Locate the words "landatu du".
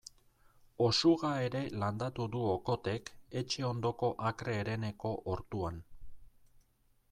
1.83-2.41